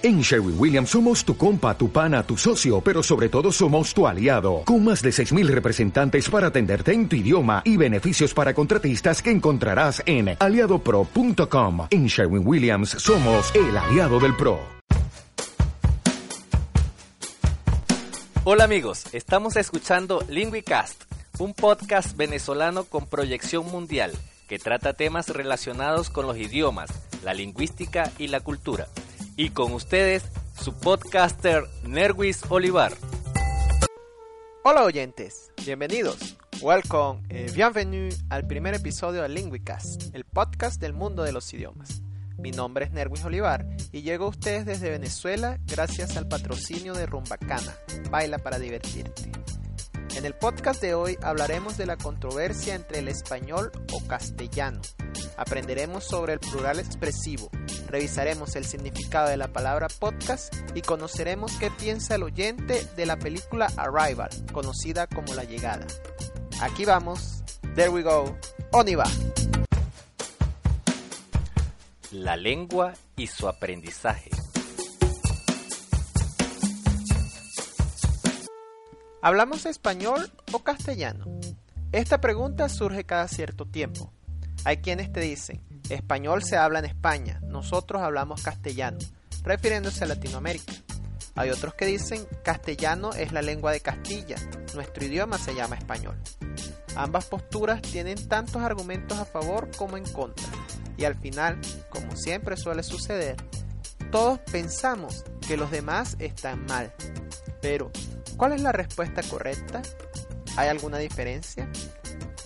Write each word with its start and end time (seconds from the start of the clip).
En 0.00 0.20
Sherwin 0.20 0.54
Williams 0.56 0.90
somos 0.90 1.24
tu 1.24 1.36
compa, 1.36 1.76
tu 1.76 1.90
pana, 1.90 2.22
tu 2.22 2.36
socio, 2.36 2.80
pero 2.80 3.02
sobre 3.02 3.28
todo 3.28 3.50
somos 3.50 3.92
tu 3.92 4.06
aliado, 4.06 4.62
con 4.64 4.84
más 4.84 5.02
de 5.02 5.10
6.000 5.10 5.48
representantes 5.48 6.30
para 6.30 6.46
atenderte 6.46 6.92
en 6.92 7.08
tu 7.08 7.16
idioma 7.16 7.62
y 7.64 7.76
beneficios 7.76 8.32
para 8.32 8.54
contratistas 8.54 9.20
que 9.20 9.32
encontrarás 9.32 10.00
en 10.06 10.36
aliadopro.com. 10.38 11.88
En 11.90 12.06
Sherwin 12.06 12.46
Williams 12.46 12.90
somos 12.90 13.52
el 13.56 13.76
aliado 13.76 14.20
del 14.20 14.36
PRO. 14.36 14.60
Hola 18.44 18.62
amigos, 18.62 19.02
estamos 19.12 19.56
escuchando 19.56 20.24
LingüiCast, 20.28 21.02
un 21.40 21.54
podcast 21.54 22.16
venezolano 22.16 22.84
con 22.84 23.06
proyección 23.06 23.66
mundial 23.66 24.12
que 24.46 24.60
trata 24.60 24.92
temas 24.92 25.28
relacionados 25.28 26.08
con 26.08 26.24
los 26.24 26.36
idiomas, 26.36 26.88
la 27.24 27.34
lingüística 27.34 28.12
y 28.16 28.28
la 28.28 28.38
cultura. 28.38 28.86
Y 29.40 29.50
con 29.50 29.72
ustedes, 29.72 30.24
su 30.60 30.74
podcaster 30.74 31.62
Nerwis 31.84 32.42
Olivar. 32.48 32.92
Hola 34.64 34.82
oyentes, 34.82 35.52
bienvenidos. 35.64 36.36
Welcome, 36.60 37.22
eh, 37.28 37.48
bienvenue 37.54 38.08
al 38.30 38.48
primer 38.48 38.74
episodio 38.74 39.22
de 39.22 39.28
Linguicast, 39.28 40.12
el 40.12 40.24
podcast 40.24 40.80
del 40.80 40.92
mundo 40.92 41.22
de 41.22 41.30
los 41.30 41.54
idiomas. 41.54 42.02
Mi 42.36 42.50
nombre 42.50 42.86
es 42.86 42.90
Nerwis 42.90 43.24
Olivar 43.24 43.64
y 43.92 44.02
llego 44.02 44.24
a 44.24 44.30
ustedes 44.30 44.66
desde 44.66 44.90
Venezuela 44.90 45.60
gracias 45.66 46.16
al 46.16 46.26
patrocinio 46.26 46.94
de 46.94 47.06
Rumbacana, 47.06 47.76
Baila 48.10 48.38
para 48.38 48.58
divertirte. 48.58 49.30
En 50.16 50.24
el 50.24 50.34
podcast 50.34 50.80
de 50.80 50.94
hoy 50.94 51.16
hablaremos 51.22 51.76
de 51.76 51.86
la 51.86 51.96
controversia 51.96 52.74
entre 52.74 52.98
el 52.98 53.08
español 53.08 53.70
o 53.92 54.06
castellano. 54.06 54.80
Aprenderemos 55.36 56.04
sobre 56.04 56.32
el 56.32 56.40
plural 56.40 56.80
expresivo, 56.80 57.50
revisaremos 57.86 58.56
el 58.56 58.64
significado 58.64 59.28
de 59.28 59.36
la 59.36 59.48
palabra 59.48 59.86
podcast 59.88 60.54
y 60.74 60.82
conoceremos 60.82 61.52
qué 61.58 61.70
piensa 61.70 62.16
el 62.16 62.24
oyente 62.24 62.84
de 62.96 63.06
la 63.06 63.18
película 63.18 63.70
Arrival, 63.76 64.30
conocida 64.52 65.06
como 65.06 65.34
La 65.34 65.44
Llegada. 65.44 65.86
Aquí 66.60 66.84
vamos, 66.84 67.44
there 67.74 67.90
we 67.90 68.02
go, 68.02 68.36
on 68.72 68.88
y 68.88 68.96
va. 68.96 69.06
La 72.10 72.36
lengua 72.36 72.94
y 73.16 73.26
su 73.26 73.46
aprendizaje. 73.46 74.30
¿Hablamos 79.20 79.66
español 79.66 80.30
o 80.52 80.60
castellano? 80.60 81.24
Esta 81.90 82.20
pregunta 82.20 82.68
surge 82.68 83.02
cada 83.02 83.26
cierto 83.26 83.66
tiempo. 83.66 84.12
Hay 84.64 84.76
quienes 84.76 85.12
te 85.12 85.18
dicen, 85.18 85.60
español 85.90 86.44
se 86.44 86.56
habla 86.56 86.78
en 86.78 86.84
España, 86.84 87.40
nosotros 87.42 88.00
hablamos 88.00 88.42
castellano, 88.44 88.98
refiriéndose 89.42 90.04
a 90.04 90.06
Latinoamérica. 90.06 90.72
Hay 91.34 91.50
otros 91.50 91.74
que 91.74 91.86
dicen, 91.86 92.28
castellano 92.44 93.10
es 93.12 93.32
la 93.32 93.42
lengua 93.42 93.72
de 93.72 93.80
Castilla, 93.80 94.36
nuestro 94.76 95.04
idioma 95.04 95.36
se 95.38 95.54
llama 95.54 95.74
español. 95.74 96.16
Ambas 96.94 97.26
posturas 97.26 97.82
tienen 97.82 98.28
tantos 98.28 98.62
argumentos 98.62 99.18
a 99.18 99.24
favor 99.24 99.68
como 99.76 99.96
en 99.96 100.04
contra, 100.04 100.46
y 100.96 101.04
al 101.04 101.16
final, 101.16 101.58
como 101.90 102.14
siempre 102.14 102.56
suele 102.56 102.84
suceder, 102.84 103.36
todos 104.12 104.38
pensamos 104.38 105.24
que 105.46 105.56
los 105.56 105.72
demás 105.72 106.14
están 106.20 106.66
mal. 106.66 106.94
Pero, 107.60 107.90
¿Cuál 108.38 108.52
es 108.52 108.62
la 108.62 108.70
respuesta 108.70 109.20
correcta? 109.24 109.82
¿Hay 110.56 110.68
alguna 110.68 110.98
diferencia? 110.98 111.68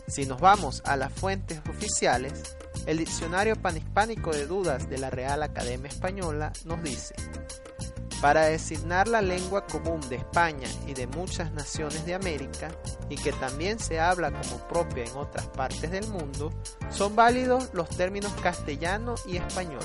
Si 0.09 0.25
nos 0.25 0.41
vamos 0.41 0.83
a 0.87 0.97
las 0.97 1.12
fuentes 1.12 1.61
oficiales, 1.69 2.57
el 2.87 2.97
Diccionario 2.97 3.57
Panhispánico 3.57 4.33
de 4.33 4.47
Dudas 4.47 4.89
de 4.89 4.97
la 4.97 5.11
Real 5.11 5.43
Academia 5.43 5.91
Española 5.91 6.51
nos 6.65 6.83
dice, 6.83 7.15
para 8.23 8.47
designar 8.47 9.07
la 9.07 9.20
lengua 9.20 9.67
común 9.67 10.01
de 10.09 10.17
España 10.17 10.67
y 10.87 10.95
de 10.95 11.07
muchas 11.09 11.53
naciones 11.53 12.07
de 12.07 12.15
América, 12.15 12.70
y 13.11 13.17
que 13.17 13.33
también 13.33 13.79
se 13.79 14.01
habla 14.01 14.33
como 14.33 14.67
propia 14.69 15.05
en 15.05 15.15
otras 15.15 15.47
partes 15.48 15.91
del 15.91 16.09
mundo, 16.09 16.55
son 16.89 17.14
válidos 17.14 17.69
los 17.74 17.91
términos 17.91 18.33
castellano 18.42 19.17
y 19.27 19.36
español. 19.36 19.85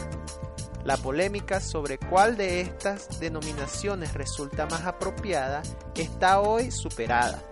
La 0.88 0.96
polémica 0.96 1.59
sobre 1.59 1.98
cuál 1.98 2.38
de 2.38 2.62
estas 2.62 3.20
denominaciones 3.20 4.14
resulta 4.14 4.68
más 4.68 4.86
apropiada 4.86 5.62
está 5.96 6.40
hoy 6.40 6.72
superada. 6.72 7.44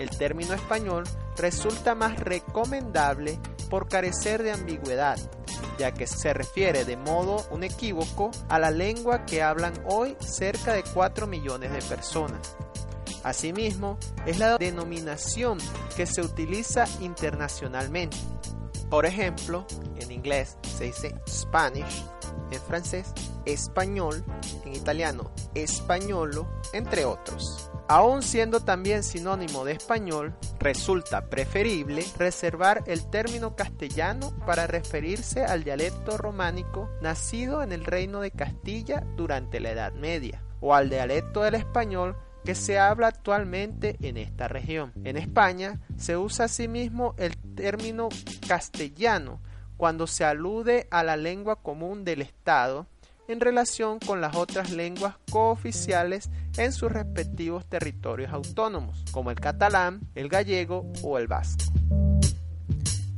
El 0.00 0.10
término 0.10 0.52
español 0.52 1.04
resulta 1.36 1.94
más 1.94 2.18
recomendable 2.18 3.38
por 3.70 3.86
carecer 3.86 4.42
de 4.42 4.50
ambigüedad, 4.50 5.16
ya 5.78 5.92
que 5.94 6.08
se 6.08 6.34
refiere 6.34 6.84
de 6.84 6.96
modo 6.96 7.46
unequívoco 7.52 8.32
a 8.48 8.58
la 8.58 8.72
lengua 8.72 9.26
que 9.26 9.44
hablan 9.44 9.74
hoy 9.88 10.16
cerca 10.18 10.72
de 10.72 10.82
4 10.82 11.28
millones 11.28 11.70
de 11.70 11.82
personas. 11.82 12.56
Asimismo, 13.22 13.96
es 14.26 14.40
la 14.40 14.58
denominación 14.58 15.58
que 15.96 16.06
se 16.06 16.20
utiliza 16.20 16.86
internacionalmente. 17.00 18.16
Por 18.90 19.06
ejemplo, 19.06 19.68
en 20.00 20.10
inglés 20.10 20.56
se 20.76 20.86
dice 20.86 21.14
Spanish 21.28 22.02
en 22.50 22.60
francés, 22.60 23.12
español, 23.46 24.24
en 24.64 24.74
italiano, 24.74 25.30
españolo, 25.54 26.48
entre 26.72 27.04
otros. 27.04 27.70
Aún 27.88 28.22
siendo 28.22 28.60
también 28.60 29.02
sinónimo 29.02 29.64
de 29.64 29.72
español, 29.72 30.34
resulta 30.58 31.28
preferible 31.28 32.04
reservar 32.16 32.84
el 32.86 33.08
término 33.10 33.56
castellano 33.56 34.32
para 34.46 34.66
referirse 34.66 35.44
al 35.44 35.64
dialecto 35.64 36.16
románico 36.16 36.88
nacido 37.02 37.62
en 37.62 37.72
el 37.72 37.84
reino 37.84 38.20
de 38.20 38.30
Castilla 38.30 39.04
durante 39.16 39.60
la 39.60 39.70
Edad 39.72 39.92
Media, 39.92 40.42
o 40.60 40.74
al 40.74 40.88
dialecto 40.88 41.42
del 41.42 41.56
español 41.56 42.16
que 42.44 42.54
se 42.54 42.78
habla 42.78 43.08
actualmente 43.08 43.96
en 44.00 44.16
esta 44.16 44.48
región. 44.48 44.92
En 45.04 45.16
España 45.16 45.80
se 45.96 46.16
usa 46.16 46.46
asimismo 46.46 47.14
el 47.18 47.36
término 47.54 48.08
castellano 48.48 49.40
cuando 49.82 50.06
se 50.06 50.24
alude 50.24 50.86
a 50.92 51.02
la 51.02 51.16
lengua 51.16 51.56
común 51.56 52.04
del 52.04 52.22
Estado 52.22 52.86
en 53.26 53.40
relación 53.40 53.98
con 53.98 54.20
las 54.20 54.36
otras 54.36 54.70
lenguas 54.70 55.16
cooficiales 55.28 56.30
en 56.56 56.72
sus 56.72 56.92
respectivos 56.92 57.66
territorios 57.66 58.32
autónomos, 58.32 59.04
como 59.10 59.32
el 59.32 59.40
catalán, 59.40 60.02
el 60.14 60.28
gallego 60.28 60.86
o 61.02 61.18
el 61.18 61.26
vasco. 61.26 61.64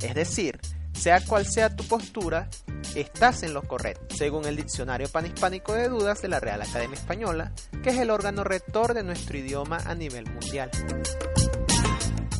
Es 0.01 0.15
decir, 0.15 0.59
sea 0.91 1.23
cual 1.23 1.45
sea 1.45 1.75
tu 1.75 1.83
postura, 1.83 2.49
estás 2.95 3.43
en 3.43 3.53
lo 3.53 3.61
correcto, 3.61 4.15
según 4.15 4.45
el 4.45 4.55
Diccionario 4.55 5.07
Panhispánico 5.07 5.71
de 5.73 5.87
Dudas 5.87 6.23
de 6.23 6.29
la 6.29 6.39
Real 6.39 6.63
Academia 6.63 6.97
Española, 6.97 7.51
que 7.83 7.91
es 7.91 7.99
el 7.99 8.09
órgano 8.09 8.43
rector 8.43 8.95
de 8.95 9.03
nuestro 9.03 9.37
idioma 9.37 9.77
a 9.85 9.93
nivel 9.93 10.25
mundial. 10.31 10.71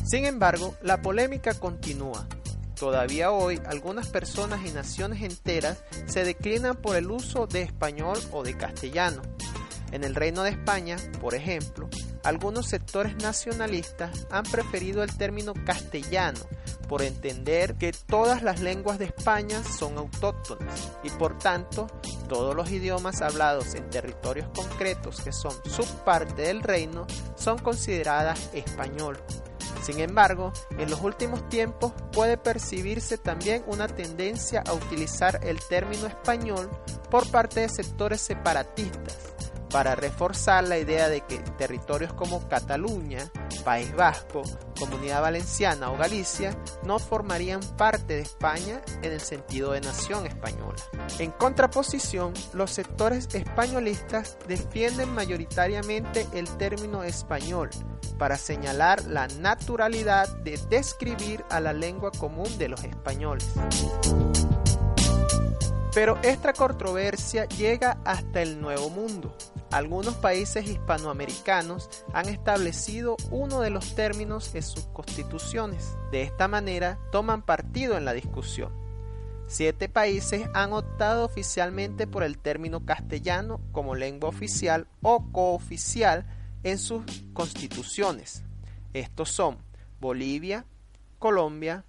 Sin 0.04 0.24
embargo, 0.24 0.74
la 0.82 1.00
polémica 1.00 1.54
continúa, 1.54 2.26
Todavía 2.78 3.30
hoy 3.32 3.60
algunas 3.66 4.08
personas 4.08 4.66
y 4.66 4.70
naciones 4.70 5.22
enteras 5.22 5.82
se 6.06 6.24
declinan 6.24 6.76
por 6.76 6.96
el 6.96 7.10
uso 7.10 7.46
de 7.46 7.62
español 7.62 8.18
o 8.32 8.42
de 8.42 8.56
castellano. 8.56 9.22
En 9.92 10.04
el 10.04 10.14
Reino 10.14 10.42
de 10.42 10.50
España, 10.50 10.96
por 11.20 11.34
ejemplo, 11.34 11.88
algunos 12.22 12.66
sectores 12.66 13.16
nacionalistas 13.16 14.26
han 14.30 14.44
preferido 14.44 15.02
el 15.02 15.16
término 15.16 15.54
castellano 15.64 16.40
por 16.86 17.00
entender 17.02 17.76
que 17.76 17.92
todas 17.92 18.42
las 18.42 18.60
lenguas 18.60 18.98
de 18.98 19.06
España 19.06 19.62
son 19.64 19.96
autóctonas 19.96 20.92
y 21.02 21.10
por 21.10 21.38
tanto 21.38 21.86
todos 22.28 22.54
los 22.54 22.70
idiomas 22.70 23.22
hablados 23.22 23.74
en 23.74 23.88
territorios 23.88 24.48
concretos 24.54 25.20
que 25.22 25.32
son 25.32 25.52
subparte 25.64 26.42
del 26.42 26.62
reino 26.62 27.06
son 27.36 27.58
consideradas 27.58 28.50
español. 28.52 29.18
Sin 29.86 30.00
embargo, 30.00 30.52
en 30.78 30.90
los 30.90 31.00
últimos 31.00 31.48
tiempos 31.48 31.92
puede 32.12 32.36
percibirse 32.36 33.18
también 33.18 33.62
una 33.68 33.86
tendencia 33.86 34.64
a 34.66 34.72
utilizar 34.72 35.38
el 35.44 35.60
término 35.60 36.08
español 36.08 36.68
por 37.08 37.30
parte 37.30 37.60
de 37.60 37.68
sectores 37.68 38.20
separatistas 38.20 39.35
para 39.70 39.94
reforzar 39.94 40.64
la 40.64 40.78
idea 40.78 41.08
de 41.08 41.22
que 41.22 41.38
territorios 41.58 42.12
como 42.12 42.48
Cataluña, 42.48 43.30
País 43.64 43.94
Vasco, 43.94 44.42
Comunidad 44.78 45.22
Valenciana 45.22 45.90
o 45.90 45.96
Galicia 45.96 46.56
no 46.84 46.98
formarían 46.98 47.60
parte 47.76 48.14
de 48.14 48.20
España 48.20 48.80
en 49.02 49.12
el 49.12 49.20
sentido 49.20 49.72
de 49.72 49.80
nación 49.80 50.26
española. 50.26 50.76
En 51.18 51.30
contraposición, 51.32 52.32
los 52.52 52.70
sectores 52.70 53.28
españolistas 53.34 54.36
defienden 54.46 55.12
mayoritariamente 55.12 56.26
el 56.32 56.48
término 56.56 57.02
español 57.02 57.70
para 58.18 58.36
señalar 58.36 59.04
la 59.04 59.28
naturalidad 59.28 60.28
de 60.38 60.58
describir 60.70 61.44
a 61.50 61.60
la 61.60 61.72
lengua 61.72 62.10
común 62.12 62.56
de 62.58 62.68
los 62.68 62.82
españoles. 62.84 63.46
Pero 65.96 66.18
esta 66.22 66.52
controversia 66.52 67.46
llega 67.46 67.98
hasta 68.04 68.42
el 68.42 68.60
Nuevo 68.60 68.90
Mundo. 68.90 69.34
Algunos 69.70 70.14
países 70.14 70.68
hispanoamericanos 70.68 71.90
han 72.12 72.28
establecido 72.28 73.16
uno 73.30 73.60
de 73.60 73.70
los 73.70 73.94
términos 73.94 74.54
en 74.54 74.62
sus 74.62 74.84
constituciones. 74.86 75.96
De 76.12 76.22
esta 76.22 76.48
manera 76.48 76.98
toman 77.10 77.42
partido 77.42 77.96
en 77.96 78.04
la 78.04 78.12
discusión. 78.12 78.72
Siete 79.48 79.88
países 79.88 80.48
han 80.54 80.72
optado 80.72 81.24
oficialmente 81.24 82.06
por 82.06 82.22
el 82.22 82.38
término 82.38 82.84
castellano 82.84 83.60
como 83.72 83.94
lengua 83.94 84.28
oficial 84.28 84.88
o 85.02 85.30
cooficial 85.30 86.26
en 86.64 86.78
sus 86.78 87.04
constituciones. 87.32 88.42
Estos 88.92 89.30
son 89.30 89.58
Bolivia, 90.00 90.64
Colombia, 91.18 91.84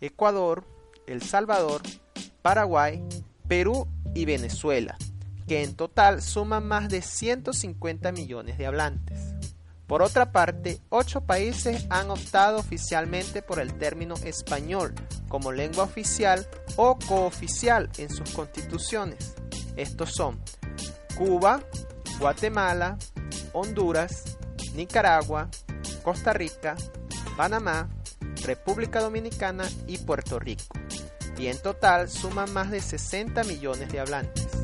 Ecuador, 0.00 0.64
El 1.06 1.22
Salvador, 1.22 1.82
Paraguay, 2.42 3.02
Perú 3.48 3.88
y 4.14 4.24
Venezuela, 4.24 4.96
que 5.46 5.62
en 5.62 5.74
total 5.74 6.22
suman 6.22 6.66
más 6.66 6.88
de 6.88 7.02
150 7.02 8.12
millones 8.12 8.58
de 8.58 8.66
hablantes. 8.66 9.34
Por 9.86 10.02
otra 10.02 10.32
parte, 10.32 10.80
ocho 10.88 11.20
países 11.20 11.86
han 11.90 12.10
optado 12.10 12.58
oficialmente 12.58 13.40
por 13.40 13.60
el 13.60 13.78
término 13.78 14.16
español 14.24 14.92
como 15.28 15.52
lengua 15.52 15.84
oficial 15.84 16.46
o 16.74 16.98
cooficial 16.98 17.88
en 17.98 18.10
sus 18.10 18.30
constituciones. 18.30 19.34
Estos 19.76 20.12
son 20.12 20.40
Cuba, 21.16 21.62
Guatemala, 22.18 22.98
Honduras, 23.52 24.36
Nicaragua, 24.74 25.48
Costa 26.02 26.32
Rica, 26.32 26.74
Panamá, 27.36 27.88
República 28.42 29.00
Dominicana 29.00 29.68
y 29.86 29.98
Puerto 29.98 30.40
Rico. 30.40 30.76
Y 31.38 31.46
en 31.46 31.60
total 31.62 32.08
suman 32.08 32.52
más 32.52 32.70
de 32.70 32.80
60 32.80 33.44
millones 33.44 33.92
de 33.92 34.00
hablantes. 34.00 34.55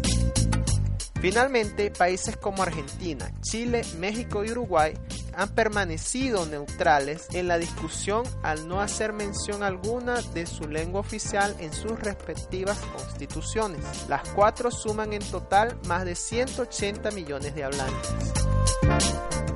Finalmente, 1.22 1.92
países 1.92 2.36
como 2.36 2.64
Argentina, 2.64 3.30
Chile, 3.42 3.82
México 3.98 4.44
y 4.44 4.50
Uruguay 4.50 4.92
han 5.34 5.50
permanecido 5.50 6.46
neutrales 6.46 7.28
en 7.32 7.46
la 7.46 7.58
discusión 7.58 8.24
al 8.42 8.66
no 8.66 8.80
hacer 8.80 9.12
mención 9.12 9.62
alguna 9.62 10.20
de 10.34 10.46
su 10.46 10.66
lengua 10.66 10.98
oficial 10.98 11.54
en 11.60 11.72
sus 11.72 11.92
respectivas 12.00 12.76
constituciones. 12.96 13.78
Las 14.08 14.28
cuatro 14.30 14.72
suman 14.72 15.12
en 15.12 15.22
total 15.22 15.78
más 15.86 16.04
de 16.04 16.16
180 16.16 17.12
millones 17.12 17.54
de 17.54 17.62
hablantes. 17.62 18.14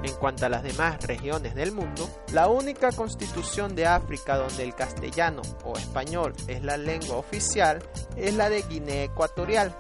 En 0.05 0.15
cuanto 0.15 0.47
a 0.47 0.49
las 0.49 0.63
demás 0.63 1.05
regiones 1.05 1.57
del 1.57 1.73
mundo, 1.73 2.09
la 2.33 2.47
única 2.47 2.93
constitución 2.93 3.75
de 3.75 3.87
África 3.87 4.37
donde 4.37 4.63
el 4.63 4.77
castellano 4.77 5.43
o 5.65 5.77
español 5.77 6.33
es 6.47 6.63
la 6.63 6.77
lengua 6.77 7.17
oficial 7.17 7.83
es 8.17 8.35
la 8.35 8.49
de 8.49 8.63
Guinea 8.63 9.03
Ecuatorial, 9.03 9.75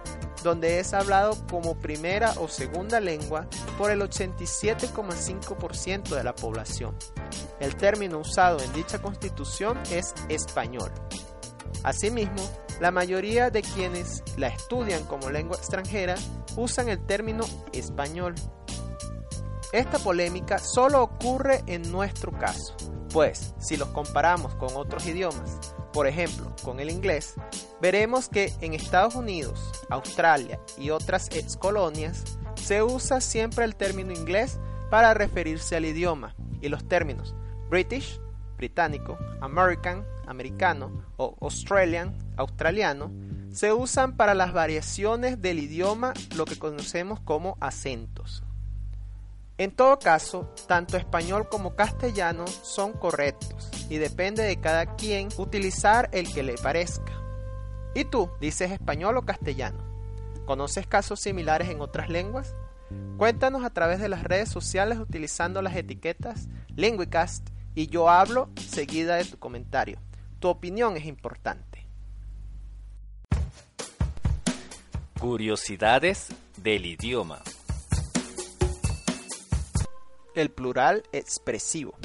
donde 0.46 0.78
es 0.78 0.94
hablado 0.94 1.36
como 1.50 1.80
primera 1.80 2.32
o 2.38 2.46
segunda 2.46 3.00
lengua 3.00 3.48
por 3.76 3.90
el 3.90 4.00
87,5% 4.00 6.14
de 6.14 6.22
la 6.22 6.36
población. 6.36 6.96
El 7.58 7.74
término 7.74 8.20
usado 8.20 8.60
en 8.60 8.72
dicha 8.72 9.02
constitución 9.02 9.76
es 9.90 10.14
español. 10.28 10.92
Asimismo, 11.82 12.48
la 12.80 12.92
mayoría 12.92 13.50
de 13.50 13.62
quienes 13.62 14.22
la 14.36 14.46
estudian 14.46 15.02
como 15.04 15.30
lengua 15.30 15.56
extranjera 15.56 16.14
usan 16.56 16.88
el 16.88 17.04
término 17.04 17.44
español. 17.72 18.36
Esta 19.72 19.98
polémica 19.98 20.58
solo 20.58 21.02
ocurre 21.02 21.64
en 21.66 21.90
nuestro 21.90 22.30
caso, 22.38 22.76
pues 23.12 23.52
si 23.58 23.76
los 23.76 23.88
comparamos 23.88 24.54
con 24.54 24.76
otros 24.76 25.06
idiomas, 25.06 25.58
por 25.92 26.06
ejemplo, 26.06 26.54
con 26.62 26.78
el 26.78 26.88
inglés, 26.88 27.34
veremos 27.80 28.28
que 28.28 28.52
en 28.60 28.74
Estados 28.74 29.14
Unidos, 29.14 29.72
Australia 29.90 30.60
y 30.78 30.90
otras 30.90 31.28
ex 31.32 31.56
colonias 31.56 32.24
se 32.54 32.82
usa 32.82 33.20
siempre 33.20 33.64
el 33.64 33.76
término 33.76 34.12
inglés 34.12 34.58
para 34.90 35.14
referirse 35.14 35.76
al 35.76 35.84
idioma 35.84 36.34
y 36.60 36.68
los 36.68 36.88
términos 36.88 37.34
British, 37.68 38.20
británico, 38.56 39.18
American, 39.40 40.04
americano 40.26 41.04
o 41.16 41.36
Australian, 41.40 42.16
australiano, 42.36 43.10
se 43.52 43.72
usan 43.72 44.16
para 44.16 44.34
las 44.34 44.52
variaciones 44.52 45.40
del 45.40 45.58
idioma, 45.58 46.12
lo 46.36 46.44
que 46.44 46.58
conocemos 46.58 47.20
como 47.20 47.56
acentos. 47.60 48.42
En 49.58 49.70
todo 49.70 49.98
caso, 49.98 50.52
tanto 50.68 50.98
español 50.98 51.48
como 51.48 51.74
castellano 51.74 52.46
son 52.46 52.92
correctos 52.92 53.70
y 53.88 53.96
depende 53.96 54.42
de 54.42 54.60
cada 54.60 54.96
quien 54.96 55.28
utilizar 55.38 56.10
el 56.12 56.32
que 56.32 56.42
le 56.42 56.54
parezca. 56.54 57.25
¿Y 57.96 58.04
tú 58.04 58.30
dices 58.42 58.72
español 58.72 59.16
o 59.16 59.22
castellano? 59.22 59.78
¿Conoces 60.44 60.86
casos 60.86 61.18
similares 61.18 61.70
en 61.70 61.80
otras 61.80 62.10
lenguas? 62.10 62.54
Cuéntanos 63.16 63.64
a 63.64 63.70
través 63.70 64.00
de 64.00 64.10
las 64.10 64.22
redes 64.22 64.50
sociales 64.50 64.98
utilizando 64.98 65.62
las 65.62 65.74
etiquetas 65.74 66.50
Linguicast 66.76 67.48
y 67.74 67.86
yo 67.86 68.10
hablo 68.10 68.50
seguida 68.56 69.16
de 69.16 69.24
tu 69.24 69.38
comentario. 69.38 69.98
Tu 70.40 70.48
opinión 70.48 70.98
es 70.98 71.06
importante. 71.06 71.88
Curiosidades 75.18 76.28
del 76.58 76.84
idioma 76.84 77.42
el 80.34 80.50
plural 80.50 81.02
expresivo. 81.12 81.96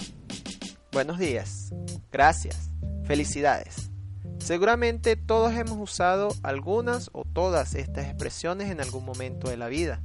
Buenos 0.93 1.19
días, 1.19 1.73
gracias, 2.13 2.69
felicidades. 3.05 3.90
Seguramente 4.43 5.15
todos 5.15 5.53
hemos 5.53 5.77
usado 5.77 6.29
algunas 6.41 7.11
o 7.13 7.25
todas 7.25 7.75
estas 7.75 8.07
expresiones 8.07 8.71
en 8.71 8.81
algún 8.81 9.05
momento 9.05 9.49
de 9.49 9.55
la 9.55 9.67
vida, 9.67 10.01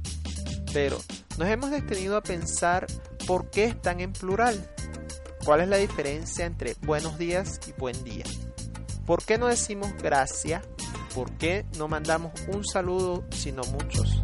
pero 0.73 0.99
nos 1.39 1.49
hemos 1.49 1.71
detenido 1.71 2.15
a 2.15 2.21
pensar 2.21 2.85
por 3.25 3.49
qué 3.49 3.65
están 3.65 3.99
en 3.99 4.13
plural. 4.13 4.69
¿Cuál 5.43 5.61
es 5.61 5.67
la 5.67 5.77
diferencia 5.77 6.45
entre 6.45 6.75
buenos 6.81 7.17
días 7.17 7.59
y 7.67 7.71
buen 7.79 8.01
día? 8.03 8.25
¿Por 9.07 9.23
qué 9.23 9.39
no 9.39 9.47
decimos 9.47 9.91
gracias? 10.01 10.63
¿Por 11.15 11.31
qué 11.37 11.65
no 11.77 11.87
mandamos 11.87 12.31
un 12.47 12.63
saludo 12.63 13.25
sino 13.31 13.63
muchos? 13.63 14.21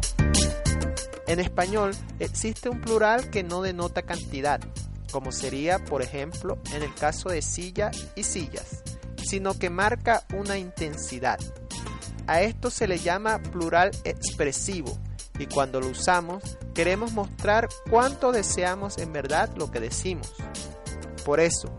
En 1.26 1.40
español 1.40 1.90
existe 2.20 2.68
un 2.68 2.80
plural 2.80 3.30
que 3.30 3.42
no 3.42 3.62
denota 3.62 4.02
cantidad, 4.02 4.60
como 5.10 5.32
sería, 5.32 5.84
por 5.84 6.02
ejemplo, 6.02 6.58
en 6.72 6.84
el 6.84 6.94
caso 6.94 7.30
de 7.30 7.42
silla 7.42 7.90
y 8.14 8.22
sillas, 8.22 8.83
sino 9.24 9.58
que 9.58 9.70
marca 9.70 10.24
una 10.34 10.58
intensidad. 10.58 11.38
A 12.26 12.42
esto 12.42 12.70
se 12.70 12.86
le 12.86 12.98
llama 12.98 13.42
plural 13.42 13.90
expresivo 14.04 14.98
y 15.38 15.46
cuando 15.46 15.80
lo 15.80 15.88
usamos 15.88 16.42
queremos 16.74 17.12
mostrar 17.12 17.68
cuánto 17.90 18.32
deseamos 18.32 18.98
en 18.98 19.12
verdad 19.12 19.50
lo 19.56 19.70
que 19.70 19.80
decimos. 19.80 20.32
Por 21.24 21.40
eso, 21.40 21.76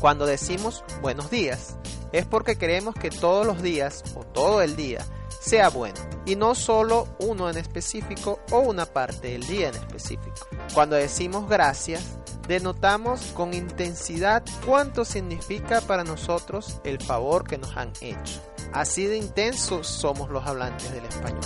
cuando 0.00 0.26
decimos 0.26 0.84
buenos 1.00 1.30
días, 1.30 1.76
es 2.12 2.26
porque 2.26 2.56
queremos 2.56 2.94
que 2.94 3.10
todos 3.10 3.46
los 3.46 3.62
días 3.62 4.02
o 4.14 4.24
todo 4.24 4.62
el 4.62 4.76
día 4.76 5.04
sea 5.40 5.68
bueno 5.68 6.00
y 6.24 6.36
no 6.36 6.54
solo 6.54 7.08
uno 7.18 7.50
en 7.50 7.58
específico 7.58 8.40
o 8.50 8.60
una 8.60 8.86
parte 8.86 9.28
del 9.28 9.46
día 9.46 9.68
en 9.68 9.74
específico. 9.74 10.46
Cuando 10.72 10.96
decimos 10.96 11.48
gracias, 11.48 12.18
denotamos 12.46 13.32
con 13.34 13.54
intensidad 13.54 14.44
cuánto 14.66 15.04
significa 15.04 15.80
para 15.80 16.04
nosotros 16.04 16.80
el 16.84 17.00
favor 17.00 17.46
que 17.46 17.58
nos 17.58 17.76
han 17.76 17.92
hecho. 18.00 18.42
Así 18.72 19.06
de 19.06 19.16
intensos 19.16 19.86
somos 19.86 20.30
los 20.30 20.46
hablantes 20.46 20.92
del 20.92 21.04
español. 21.04 21.44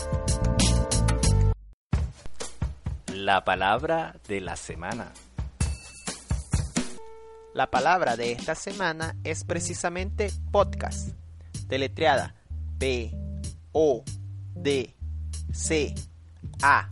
La 3.14 3.44
palabra 3.44 4.16
de 4.26 4.40
la 4.40 4.56
semana. 4.56 5.12
La 7.54 7.70
palabra 7.70 8.16
de 8.16 8.32
esta 8.32 8.54
semana 8.54 9.16
es 9.24 9.44
precisamente 9.44 10.30
podcast, 10.52 11.08
deletreada 11.66 12.34
P 12.78 13.12
o, 13.72 14.04
D, 14.54 14.94
C, 15.52 15.94
A, 16.62 16.88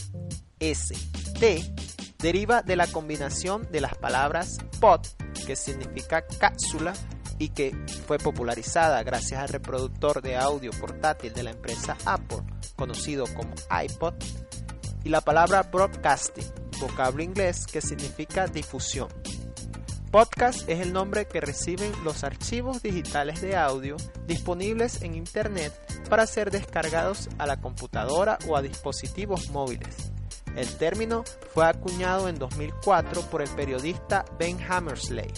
S, 0.59 0.95
T 1.39 1.75
deriva 2.19 2.63
de 2.63 2.77
la 2.77 2.87
combinación 2.87 3.71
de 3.71 3.81
las 3.81 3.97
palabras 3.97 4.59
pod, 4.81 5.01
que 5.47 5.57
significa 5.57 6.25
cápsula 6.27 6.95
y 7.39 7.51
que 7.51 7.77
fue 8.07 8.19
popularizada 8.19 9.03
gracias 9.03 9.41
al 9.41 9.49
reproductor 9.49 10.23
de 10.23 10.37
audio 10.37 10.71
portátil 10.81 11.33
de 11.33 11.43
la 11.43 11.51
empresa 11.51 11.97
Apple, 12.05 12.43
conocido 12.77 13.25
como 13.35 13.55
iPod, 13.83 14.15
y 15.05 15.09
la 15.09 15.21
palabra 15.21 15.63
broadcasting, 15.63 16.47
vocablo 16.81 17.23
inglés 17.23 17.67
que 17.67 17.81
significa 17.81 18.47
difusión. 18.47 19.09
Podcast 20.11 20.69
es 20.69 20.81
el 20.81 20.93
nombre 20.93 21.27
que 21.27 21.41
reciben 21.41 21.93
los 22.03 22.25
archivos 22.25 22.83
digitales 22.83 23.43
de 23.43 23.57
audio 23.57 23.97
disponibles 24.27 25.03
en 25.03 25.15
Internet 25.15 25.73
para 26.09 26.27
ser 26.27 26.51
descargados 26.51 27.29
a 27.39 27.47
la 27.47 27.61
computadora 27.61 28.39
o 28.49 28.57
a 28.57 28.63
dispositivos 28.63 29.51
móviles. 29.51 30.13
El 30.57 30.67
término 30.77 31.23
fue 31.55 31.67
acuñado 31.67 32.29
en 32.29 32.39
2004 32.39 33.23
por 33.23 33.43
el 33.43 33.49
periodista 33.51 34.25
Ben 34.39 34.59
Hammersley 34.69 35.31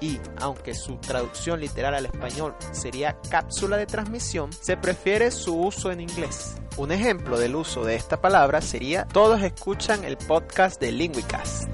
y, 0.00 0.18
aunque 0.38 0.74
su 0.74 0.96
traducción 0.96 1.60
literal 1.60 1.94
al 1.94 2.06
español 2.06 2.54
sería 2.72 3.16
cápsula 3.30 3.76
de 3.76 3.86
transmisión, 3.86 4.52
se 4.52 4.76
prefiere 4.76 5.30
su 5.30 5.56
uso 5.56 5.90
en 5.90 6.00
inglés. 6.00 6.56
Un 6.76 6.92
ejemplo 6.92 7.38
del 7.38 7.54
uso 7.54 7.84
de 7.84 7.94
esta 7.94 8.20
palabra 8.20 8.60
sería 8.60 9.06
todos 9.06 9.42
escuchan 9.42 10.04
el 10.04 10.16
podcast 10.16 10.80
de 10.80 10.92
Linguicast. 10.92 11.68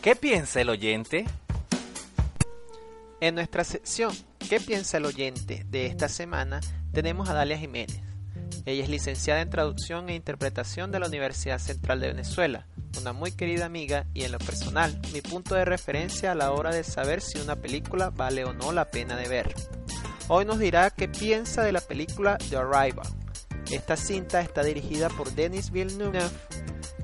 ¿Qué 0.00 0.16
piensa 0.16 0.60
el 0.60 0.70
oyente? 0.70 1.26
En 3.20 3.34
nuestra 3.34 3.64
sección 3.64 4.14
¿Qué 4.50 4.58
piensa 4.58 4.96
el 4.96 5.06
oyente? 5.06 5.64
De 5.68 5.86
esta 5.86 6.08
semana 6.08 6.60
tenemos 6.92 7.28
a 7.28 7.34
Dalia 7.34 7.56
Jiménez. 7.56 8.09
Ella 8.70 8.84
es 8.84 8.88
licenciada 8.88 9.40
en 9.40 9.50
traducción 9.50 10.08
e 10.08 10.14
interpretación 10.14 10.92
de 10.92 11.00
la 11.00 11.08
Universidad 11.08 11.58
Central 11.58 11.98
de 11.98 12.06
Venezuela, 12.06 12.68
una 13.00 13.12
muy 13.12 13.32
querida 13.32 13.66
amiga 13.66 14.06
y 14.14 14.22
en 14.22 14.30
lo 14.30 14.38
personal 14.38 14.96
mi 15.12 15.20
punto 15.22 15.56
de 15.56 15.64
referencia 15.64 16.30
a 16.30 16.34
la 16.36 16.52
hora 16.52 16.72
de 16.72 16.84
saber 16.84 17.20
si 17.20 17.40
una 17.40 17.56
película 17.56 18.10
vale 18.10 18.44
o 18.44 18.52
no 18.52 18.70
la 18.70 18.84
pena 18.84 19.16
de 19.16 19.28
ver. 19.28 19.52
Hoy 20.28 20.44
nos 20.44 20.60
dirá 20.60 20.90
qué 20.90 21.08
piensa 21.08 21.64
de 21.64 21.72
la 21.72 21.80
película 21.80 22.38
The 22.48 22.58
Arrival. 22.58 23.08
Esta 23.72 23.96
cinta 23.96 24.40
está 24.40 24.62
dirigida 24.62 25.08
por 25.08 25.32
Denis 25.32 25.72
Villeneuve 25.72 26.20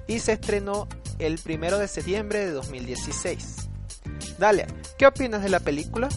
y 0.07 0.21
se 0.21 0.35
estrenó 0.35 0.87
el 1.19 1.37
1 1.45 1.79
de 1.79 1.89
septiembre 1.89 2.47
de 2.47 2.53
2016. 2.53 3.57
Dalia, 4.39 4.69
¿qué 4.97 5.09
opinas 5.09 5.43
de 5.43 5.49
la 5.49 5.59
película? 5.59 6.09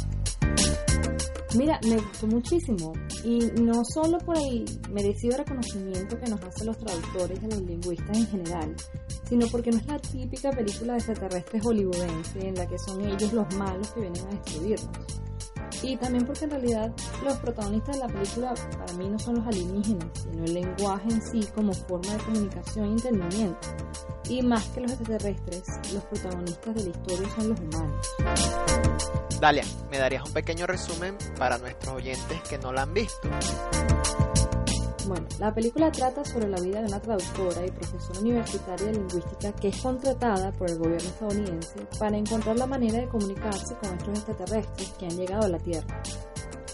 Mira, 1.55 1.79
me 1.87 1.95
gustó 1.95 2.27
muchísimo 2.27 2.93
y 3.23 3.39
no 3.61 3.83
solo 3.85 4.17
por 4.19 4.37
el 4.37 4.65
merecido 4.91 5.37
reconocimiento 5.37 6.17
que 6.19 6.29
nos 6.29 6.41
hacen 6.41 6.67
los 6.67 6.77
traductores 6.77 7.39
y 7.41 7.47
los 7.47 7.61
lingüistas 7.61 8.17
en 8.17 8.27
general, 8.27 8.75
sino 9.27 9.47
porque 9.47 9.71
no 9.71 9.77
es 9.77 9.87
la 9.87 9.99
típica 9.99 10.51
película 10.51 10.93
de 10.93 10.99
extraterrestres 10.99 11.63
hollywoodense 11.63 12.47
en 12.47 12.55
la 12.55 12.67
que 12.67 12.77
son 12.79 13.05
ellos 13.05 13.33
los 13.33 13.53
malos 13.55 13.91
que 13.91 14.01
vienen 14.01 14.25
a 14.27 14.29
destruirnos. 14.29 14.89
Y 15.81 15.95
también 15.97 16.25
porque 16.25 16.45
en 16.45 16.51
realidad 16.51 16.91
los 17.23 17.37
protagonistas 17.37 17.95
de 17.95 18.05
la 18.05 18.07
película 18.07 18.53
para 18.77 18.93
mí 18.93 19.09
no 19.09 19.17
son 19.17 19.35
los 19.35 19.47
alienígenas, 19.47 20.07
sino 20.13 20.43
el 20.43 20.53
lenguaje 20.53 21.09
en 21.09 21.21
sí 21.21 21.47
como 21.55 21.73
forma 21.73 22.13
de 22.13 22.23
comunicación 22.23 22.85
e 22.85 22.91
entendimiento. 22.91 23.67
Y 24.27 24.41
más 24.41 24.67
que 24.67 24.81
los 24.81 24.91
extraterrestres, 24.91 25.63
los 25.93 26.03
protagonistas 26.03 26.75
de 26.75 26.83
la 26.83 26.89
historia 26.89 27.29
son 27.35 27.49
los 27.49 27.59
humanos. 27.59 28.07
Dalia, 29.39 29.63
¿me 29.89 29.97
darías 29.97 30.25
un 30.25 30.33
pequeño 30.33 30.67
resumen 30.67 31.17
para 31.37 31.57
nuestros 31.57 31.95
oyentes 31.95 32.41
que 32.49 32.57
no 32.57 32.73
la 32.73 32.81
han 32.81 32.93
visto? 32.93 33.29
Bueno, 35.09 35.25
la 35.39 35.51
película 35.51 35.91
trata 35.91 36.23
sobre 36.23 36.47
la 36.47 36.61
vida 36.61 36.81
de 36.81 36.87
una 36.87 37.01
traductora 37.01 37.65
y 37.65 37.71
profesora 37.71 38.19
universitaria 38.19 38.85
de 38.85 38.93
lingüística 38.93 39.51
que 39.53 39.69
es 39.69 39.81
contratada 39.81 40.51
por 40.51 40.69
el 40.69 40.77
gobierno 40.77 41.09
estadounidense 41.09 41.87
para 41.97 42.15
encontrar 42.15 42.59
la 42.59 42.67
manera 42.67 42.99
de 42.99 43.07
comunicarse 43.07 43.75
con 43.77 43.97
estos 43.97 44.19
extraterrestres 44.19 44.89
que 44.99 45.07
han 45.07 45.17
llegado 45.17 45.45
a 45.45 45.49
la 45.49 45.57
Tierra. 45.57 46.03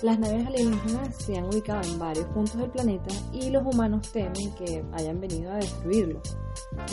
Las 0.01 0.19
naves 0.19 0.47
alienígenas 0.47 1.15
se 1.15 1.37
han 1.37 1.45
ubicado 1.45 1.81
en 1.89 1.97
varios 1.97 2.25
puntos 2.25 2.57
del 2.57 2.69
planeta 2.71 3.15
y 3.31 3.51
los 3.51 3.63
humanos 3.63 4.11
temen 4.11 4.53
que 4.55 4.83
hayan 4.91 5.21
venido 5.21 5.53
a 5.53 5.55
destruirlo. 5.55 6.21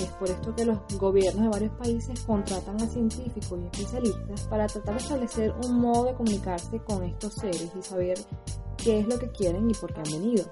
Es 0.01 0.11
por 0.21 0.31
esto 0.31 0.55
que 0.55 0.65
los 0.65 0.79
gobiernos 0.97 1.43
de 1.43 1.49
varios 1.49 1.73
países 1.73 2.21
contratan 2.21 2.81
a 2.81 2.87
científicos 2.87 3.59
y 3.61 3.65
especialistas 3.65 4.43
para 4.43 4.69
tratar 4.69 4.95
de 4.95 5.01
establecer 5.01 5.53
un 5.67 5.81
modo 5.81 6.05
de 6.05 6.15
comunicarse 6.15 6.79
con 6.85 7.03
estos 7.03 7.35
seres 7.35 7.69
y 7.77 7.83
saber 7.83 8.17
qué 8.77 9.01
es 9.01 9.09
lo 9.09 9.19
que 9.19 9.29
quieren 9.33 9.69
y 9.69 9.75
por 9.75 9.93
qué 9.93 10.03
han 10.03 10.13
venido. 10.13 10.45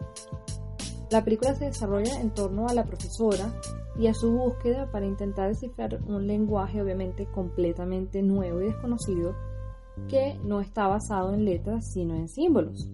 La 1.10 1.24
película 1.24 1.56
se 1.56 1.64
desarrolla 1.64 2.20
en 2.20 2.30
torno 2.30 2.68
a 2.68 2.74
la 2.74 2.84
profesora 2.84 3.52
y 3.98 4.06
a 4.06 4.14
su 4.14 4.30
búsqueda 4.30 4.90
para 4.92 5.06
intentar 5.06 5.48
descifrar 5.48 6.00
un 6.06 6.28
lenguaje 6.28 6.80
obviamente 6.80 7.26
completamente 7.26 8.22
nuevo 8.22 8.60
y 8.60 8.66
desconocido 8.66 9.34
que 10.08 10.38
no 10.44 10.60
está 10.60 10.86
basado 10.86 11.34
en 11.34 11.44
letras 11.44 11.92
sino 11.92 12.14
en 12.14 12.28
símbolos. 12.28 12.88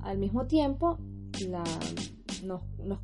Al 0.00 0.16
mismo 0.16 0.46
tiempo, 0.46 0.98
la, 1.48 1.64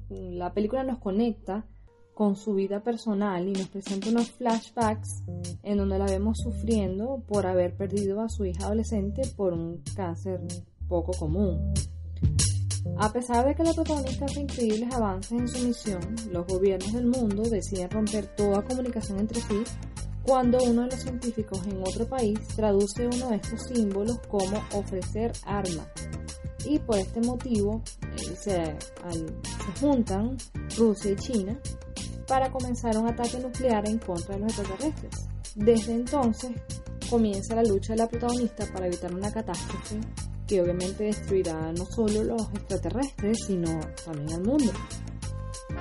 la 0.09 0.55
película 0.55 0.85
nos 0.85 0.99
conecta 0.99 1.67
con 2.15 2.35
su 2.35 2.55
vida 2.55 2.83
personal 2.83 3.47
y 3.47 3.53
nos 3.53 3.69
presenta 3.69 4.09
unos 4.09 4.31
flashbacks 4.33 5.23
en 5.63 5.77
donde 5.77 5.99
la 5.99 6.07
vemos 6.07 6.39
sufriendo 6.39 7.23
por 7.29 7.47
haber 7.47 7.77
perdido 7.77 8.23
a 8.23 8.29
su 8.31 8.47
hija 8.47 8.65
adolescente 8.65 9.23
por 9.37 9.53
un 9.53 9.83
cáncer 9.95 10.41
poco 10.89 11.13
común. 11.13 11.75
A 12.99 13.13
pesar 13.13 13.47
de 13.47 13.55
que 13.55 13.63
la 13.63 13.73
protagonista 13.73 14.25
hace 14.25 14.41
increíbles 14.41 14.93
avances 14.93 15.33
en 15.33 15.49
su 15.49 15.67
misión, 15.67 16.17
los 16.31 16.47
gobiernos 16.47 16.93
del 16.93 17.07
mundo 17.07 17.43
deciden 17.43 17.91
romper 17.91 18.27
toda 18.37 18.65
comunicación 18.65 19.21
entre 19.21 19.41
sí 19.41 19.63
cuando 20.29 20.59
uno 20.63 20.83
de 20.83 20.89
los 20.89 21.01
científicos 21.01 21.67
en 21.67 21.81
otro 21.81 22.07
país 22.07 22.39
traduce 22.55 23.07
uno 23.07 23.31
de 23.31 23.37
estos 23.37 23.63
símbolos 23.63 24.19
como 24.29 24.63
ofrecer 24.75 25.33
arma. 25.47 25.87
Y 26.67 26.79
por 26.81 26.99
este 26.99 27.21
motivo 27.21 27.83
eh, 28.03 28.37
se, 28.37 28.77
juntan 29.81 30.37
Rusia 30.77 31.13
y 31.13 31.17
China 31.17 31.59
para 32.27 32.51
comenzar 32.51 32.99
un 32.99 33.09
ataque 33.09 33.39
nuclear 33.39 33.89
en 33.89 33.99
contra 33.99 34.35
de 34.35 34.43
los 34.43 34.59
extraterrestres. 34.59 35.29
Desde 35.55 35.95
entonces 35.95 36.51
comienza 37.09 37.55
la 37.55 37.63
lucha 37.63 37.95
de 37.95 38.01
la 38.01 38.09
protagonista 38.09 38.67
para 38.71 38.87
evitar 38.87 39.15
una 39.15 39.33
catástrofe 39.33 39.99
que 40.49 40.63
obviamente 40.63 41.05
destruirá 41.05 41.73
no 41.73 41.85
solo 41.85 42.25
los 42.25 42.43
extraterrestres, 42.55 43.39
sino 43.47 43.79
también 44.05 44.33
al 44.33 44.43
mundo. 44.43 44.73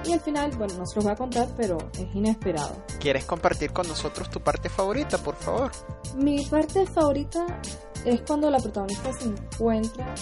Y 0.06 0.14
al 0.14 0.20
final, 0.20 0.52
bueno, 0.58 0.76
no 0.78 0.86
se 0.86 0.96
los 0.98 1.06
voy 1.06 1.14
a 1.14 1.16
contar, 1.16 1.48
pero 1.56 1.78
es 1.94 2.14
inesperado. 2.14 2.84
¿Quieres 3.00 3.26
compartir 3.26 3.72
con 3.72 3.88
nosotros 3.88 4.30
tu 4.30 4.42
parte 4.42 4.70
favorita, 4.70 5.18
por 5.18 5.36
favor? 5.36 5.72
Mi 6.18 6.46
parte 6.46 6.86
favorita 6.86 7.62
es 8.06 8.22
cuando 8.22 8.52
la 8.52 8.60
protagonista 8.60 9.12
se 9.14 9.30
encuentra 9.30 10.14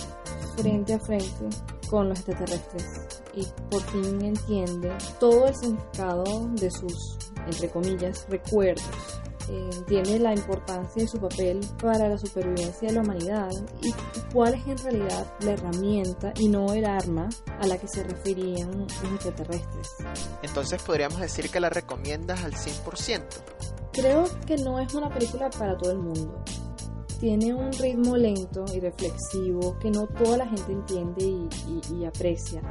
frente 0.56 0.94
a 0.94 1.00
frente 1.00 1.50
con 1.90 2.10
los 2.10 2.20
extraterrestres 2.20 2.86
y 3.34 3.46
por 3.70 3.82
fin 3.82 4.24
entiende 4.24 4.92
todo 5.20 5.48
el 5.48 5.56
significado 5.56 6.48
de 6.54 6.72
sus, 6.72 7.18
entre 7.48 7.70
comillas, 7.70 8.25
recuerdos 8.30 8.86
entiende 9.50 10.20
la 10.20 10.34
importancia 10.34 11.02
de 11.02 11.08
su 11.08 11.20
papel 11.20 11.62
para 11.82 12.10
la 12.10 12.18
supervivencia 12.18 12.88
de 12.88 12.96
la 12.96 13.02
humanidad 13.02 13.50
y 13.82 13.94
cuál 14.34 14.56
es 14.56 14.68
en 14.68 14.78
realidad 14.78 15.25
la 15.42 15.52
herramienta 15.52 16.34
y 16.38 16.50
no 16.50 16.74
el 16.74 16.86
arma 16.86 17.30
a 17.60 17.68
la 17.68 17.78
que 17.78 17.88
se 17.88 18.04
referían 18.04 18.80
los 18.80 19.14
extraterrestres. 19.14 19.96
Entonces 20.42 20.82
podríamos 20.82 21.20
decir 21.20 21.50
que 21.50 21.60
la 21.60 21.70
recomiendas 21.70 22.44
al 22.44 22.54
100%. 22.54 23.24
Creo 23.92 24.25
que 24.46 24.58
no 24.58 24.80
es 24.80 24.94
una 24.94 25.10
película 25.10 25.50
para 25.50 25.78
todo 25.78 25.92
el 25.92 26.00
mundo. 26.00 26.44
Tiene 27.20 27.54
un 27.54 27.72
ritmo 27.72 28.18
lento 28.18 28.66
y 28.74 28.80
reflexivo 28.82 29.78
que 29.80 29.90
no 29.90 30.06
toda 30.06 30.38
la 30.38 30.48
gente 30.48 30.74
entiende 30.74 31.24
y, 31.24 31.50
y 31.94 32.06
aprecia. 32.06 32.62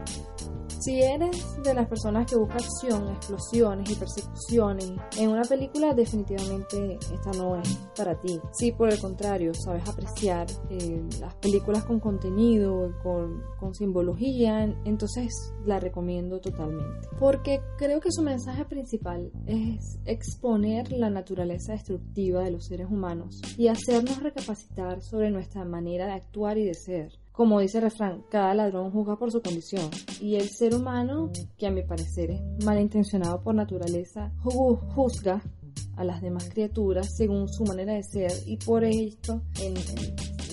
Si 0.84 1.00
eres 1.00 1.62
de 1.62 1.72
las 1.72 1.88
personas 1.88 2.26
que 2.26 2.36
busca 2.36 2.56
acción, 2.56 3.08
explosiones 3.08 3.90
y 3.90 3.94
persecuciones 3.94 4.92
en 5.16 5.30
una 5.30 5.40
película, 5.40 5.94
definitivamente 5.94 6.98
esta 7.10 7.30
no 7.38 7.56
es 7.56 7.78
para 7.96 8.20
ti. 8.20 8.38
Si 8.52 8.70
por 8.72 8.92
el 8.92 9.00
contrario 9.00 9.54
sabes 9.54 9.88
apreciar 9.88 10.46
eh, 10.68 11.02
las 11.20 11.34
películas 11.36 11.84
con 11.84 12.00
contenido, 12.00 12.92
con, 13.02 13.42
con 13.58 13.74
simbología, 13.74 14.64
entonces 14.84 15.54
la 15.64 15.80
recomiendo 15.80 16.38
totalmente. 16.38 17.08
Porque 17.18 17.62
creo 17.78 18.00
que 18.00 18.12
su 18.12 18.20
mensaje 18.20 18.66
principal 18.66 19.32
es 19.46 19.98
exponer 20.04 20.92
la 20.92 21.08
naturaleza 21.08 21.72
destructiva 21.72 22.42
de 22.42 22.50
los 22.50 22.66
seres 22.66 22.88
humanos 22.90 23.40
y 23.56 23.68
hacernos 23.68 24.22
recapacitar 24.22 25.00
sobre 25.00 25.30
nuestra 25.30 25.64
manera 25.64 26.04
de 26.04 26.12
actuar 26.12 26.58
y 26.58 26.66
de 26.66 26.74
ser. 26.74 27.24
Como 27.34 27.58
dice 27.58 27.78
el 27.78 27.84
refrán, 27.84 28.22
cada 28.30 28.54
ladrón 28.54 28.92
juzga 28.92 29.16
por 29.16 29.32
su 29.32 29.42
condición. 29.42 29.90
Y 30.20 30.36
el 30.36 30.48
ser 30.48 30.72
humano, 30.72 31.32
que 31.58 31.66
a 31.66 31.72
mi 31.72 31.82
parecer 31.82 32.30
es 32.30 32.64
malintencionado 32.64 33.42
por 33.42 33.56
naturaleza, 33.56 34.30
juzga 34.40 35.42
a 35.96 36.04
las 36.04 36.22
demás 36.22 36.48
criaturas 36.48 37.16
según 37.16 37.48
su 37.48 37.64
manera 37.64 37.94
de 37.94 38.04
ser 38.04 38.30
y 38.46 38.56
por 38.58 38.84
esto 38.84 39.42
en, 39.60 39.74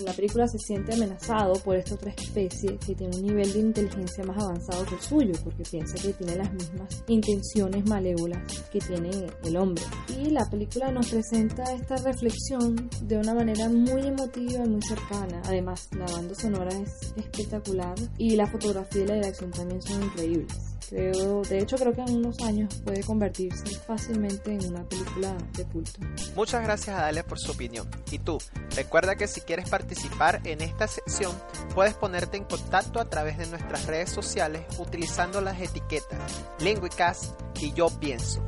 la 0.04 0.14
película 0.14 0.48
se 0.48 0.58
siente 0.58 0.94
amenazado 0.94 1.54
por 1.64 1.76
esta 1.76 1.96
otra 1.96 2.12
especie 2.12 2.78
que 2.78 2.96
tiene 2.96 3.16
un 3.18 3.24
nivel 3.24 3.54
de 3.54 3.60
inteligencia 3.60 4.24
más 4.24 4.42
avanzado 4.42 4.86
que 4.86 4.96
el 4.96 5.02
suyo, 5.02 5.34
porque 5.44 5.64
piensa 5.64 5.96
que 5.96 6.14
tiene 6.14 6.36
las 6.36 6.54
mismas 6.54 7.04
intenciones 7.08 7.86
malévolas 7.86 8.62
que 8.72 8.80
tiene 8.80 9.10
el 9.44 9.58
hombre. 9.58 9.84
Y 10.20 10.30
la 10.30 10.50
película 10.50 10.92
nos 10.92 11.10
presenta 11.10 11.64
esta 11.74 11.98
reflexión 11.98 12.90
de 13.04 13.18
una 13.18 13.34
manera 13.34 13.70
muy 13.70 14.08
emotiva 14.08 14.66
y 14.66 14.70
muy 14.70 14.82
cercana. 14.82 15.42
Además, 15.46 15.90
la 15.98 16.06
banda 16.06 16.36
sonora 16.36 16.72
es 16.72 17.14
espectacular 17.16 17.96
y 18.18 18.36
la 18.36 18.48
fotografía 18.48 19.04
y 19.04 19.08
la 19.08 19.16
dirección 19.16 19.52
también 19.52 19.82
son 19.82 20.04
increíbles 20.04 20.71
de 20.92 21.60
hecho, 21.60 21.78
creo 21.78 21.94
que 21.94 22.02
en 22.02 22.18
unos 22.18 22.40
años 22.42 22.82
puede 22.84 23.04
convertirse 23.04 23.80
fácilmente 23.80 24.54
en 24.54 24.66
una 24.68 24.84
película 24.84 25.36
de 25.54 25.64
culto. 25.66 26.02
Muchas 26.36 26.64
gracias 26.64 26.98
a 26.98 27.02
Dalia 27.02 27.24
por 27.24 27.40
su 27.40 27.52
opinión. 27.52 27.90
Y 28.12 28.20
tú, 28.20 28.40
recuerda 28.76 29.16
que 29.16 29.28
si 29.28 29.42
quieres 29.42 29.70
participar 29.70 30.42
en 30.44 30.62
esta 30.62 30.88
sección, 30.88 31.32
puedes 31.74 31.94
ponerte 31.94 32.38
en 32.38 32.44
contacto 32.44 33.00
a 33.00 33.10
través 33.10 33.38
de 33.38 33.48
nuestras 33.48 33.86
redes 33.86 34.10
sociales 34.10 34.64
utilizando 34.80 35.40
las 35.40 35.60
etiquetas 35.62 36.20
Linguicast 36.60 37.40
y 37.62 37.72
Yo 37.74 37.88
Pienso. 38.00 38.46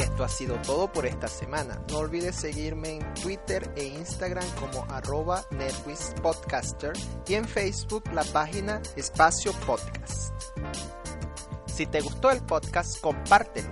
Y 0.00 0.02
esto 0.02 0.24
ha 0.24 0.28
sido 0.30 0.56
todo 0.62 0.90
por 0.90 1.04
esta 1.04 1.28
semana. 1.28 1.84
No 1.90 1.98
olvides 1.98 2.34
seguirme 2.34 2.96
en 2.96 3.14
Twitter 3.14 3.70
e 3.76 3.84
Instagram 3.84 4.48
como 4.58 4.90
arroba 4.90 5.44
Podcaster 6.22 6.94
y 7.28 7.34
en 7.34 7.44
Facebook 7.44 8.04
la 8.14 8.24
página 8.24 8.80
Espacio 8.96 9.52
Podcast. 9.66 10.32
Si 11.66 11.84
te 11.84 12.00
gustó 12.00 12.30
el 12.30 12.40
podcast, 12.40 12.98
compártelo. 13.02 13.68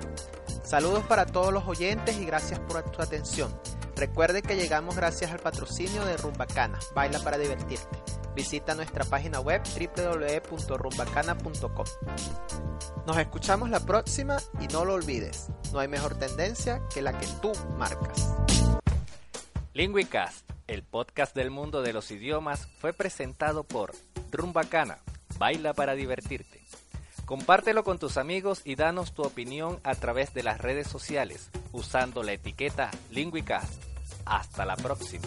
Saludos 0.64 1.02
para 1.04 1.24
todos 1.24 1.50
los 1.50 1.66
oyentes 1.66 2.18
y 2.18 2.26
gracias 2.26 2.60
por 2.60 2.82
tu 2.90 3.00
atención. 3.00 3.50
Recuerde 3.98 4.42
que 4.42 4.54
llegamos 4.54 4.94
gracias 4.94 5.32
al 5.32 5.40
patrocinio 5.40 6.04
de 6.04 6.16
Rumbacana, 6.16 6.78
Baila 6.94 7.18
para 7.18 7.36
divertirte. 7.36 7.98
Visita 8.36 8.76
nuestra 8.76 9.04
página 9.04 9.40
web 9.40 9.60
www.rumbacana.com. 9.64 11.86
Nos 13.08 13.18
escuchamos 13.18 13.70
la 13.70 13.80
próxima 13.80 14.36
y 14.60 14.68
no 14.68 14.84
lo 14.84 14.94
olvides, 14.94 15.48
no 15.72 15.80
hay 15.80 15.88
mejor 15.88 16.16
tendencia 16.16 16.80
que 16.94 17.02
la 17.02 17.18
que 17.18 17.26
tú 17.42 17.50
marcas. 17.76 18.36
Linguicast, 19.72 20.48
el 20.68 20.84
podcast 20.84 21.34
del 21.34 21.50
mundo 21.50 21.82
de 21.82 21.92
los 21.92 22.12
idiomas, 22.12 22.68
fue 22.78 22.92
presentado 22.92 23.64
por 23.64 23.96
Rumbacana, 24.30 24.98
Baila 25.38 25.74
para 25.74 25.96
divertirte. 25.96 26.62
Compártelo 27.24 27.82
con 27.82 27.98
tus 27.98 28.16
amigos 28.16 28.60
y 28.64 28.76
danos 28.76 29.12
tu 29.12 29.22
opinión 29.22 29.80
a 29.82 29.96
través 29.96 30.32
de 30.34 30.44
las 30.44 30.60
redes 30.60 30.86
sociales 30.86 31.50
usando 31.72 32.22
la 32.22 32.32
etiqueta 32.32 32.92
Linguicast. 33.10 33.87
Hasta 34.28 34.64
la 34.66 34.76
próxima. 34.76 35.26